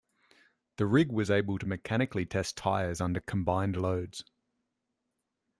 [0.77, 4.23] The rig was able to mechanically test tyres under combined loads.